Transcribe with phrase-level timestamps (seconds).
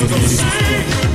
[0.00, 1.09] Música